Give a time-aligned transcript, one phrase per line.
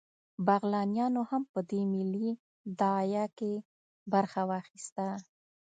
[0.45, 2.31] بغلانیانو هم په دې ملي
[2.79, 3.53] داعیه کې
[4.13, 5.07] برخه واخیسته